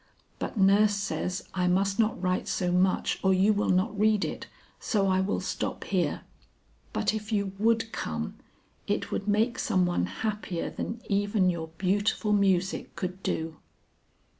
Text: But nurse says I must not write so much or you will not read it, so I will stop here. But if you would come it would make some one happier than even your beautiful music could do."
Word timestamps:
But 0.39 0.57
nurse 0.57 0.95
says 0.95 1.47
I 1.53 1.67
must 1.67 1.99
not 1.99 2.19
write 2.19 2.47
so 2.47 2.71
much 2.71 3.19
or 3.21 3.35
you 3.35 3.53
will 3.53 3.69
not 3.69 3.99
read 3.99 4.25
it, 4.25 4.47
so 4.79 5.07
I 5.07 5.21
will 5.21 5.39
stop 5.39 5.83
here. 5.83 6.21
But 6.91 7.13
if 7.13 7.31
you 7.31 7.51
would 7.59 7.91
come 7.91 8.33
it 8.87 9.11
would 9.11 9.27
make 9.27 9.59
some 9.59 9.85
one 9.85 10.07
happier 10.07 10.71
than 10.71 11.01
even 11.07 11.51
your 11.51 11.67
beautiful 11.77 12.33
music 12.33 12.95
could 12.95 13.21
do." 13.21 13.57